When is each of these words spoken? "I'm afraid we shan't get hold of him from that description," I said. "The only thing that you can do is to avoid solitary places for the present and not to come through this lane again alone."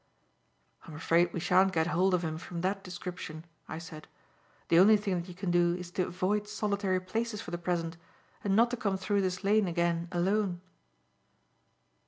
"I'm 0.87 0.95
afraid 0.95 1.31
we 1.31 1.39
shan't 1.39 1.73
get 1.73 1.85
hold 1.85 2.15
of 2.15 2.23
him 2.23 2.39
from 2.39 2.61
that 2.61 2.83
description," 2.83 3.45
I 3.69 3.77
said. 3.77 4.07
"The 4.69 4.79
only 4.79 4.97
thing 4.97 5.13
that 5.19 5.27
you 5.29 5.35
can 5.35 5.51
do 5.51 5.75
is 5.75 5.91
to 5.91 6.07
avoid 6.07 6.47
solitary 6.47 6.99
places 6.99 7.39
for 7.39 7.51
the 7.51 7.59
present 7.59 7.97
and 8.43 8.55
not 8.55 8.71
to 8.71 8.77
come 8.77 8.97
through 8.97 9.21
this 9.21 9.43
lane 9.43 9.67
again 9.67 10.07
alone." 10.11 10.61